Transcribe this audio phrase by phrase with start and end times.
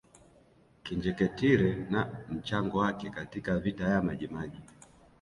[0.83, 4.59] Kinjeketile na mchango wake katika Vita ya Majimaji